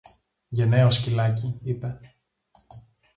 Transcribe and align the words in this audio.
Γενναίο 0.49 0.89
σκυλάκι, 0.89 1.59
είπε 1.63 1.99